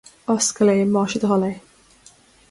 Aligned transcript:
Oscail 0.33 0.69
é, 0.75 0.79
más 0.93 1.11
é 1.13 1.17
do 1.21 1.27
thoil 1.27 1.43
é 1.51 1.53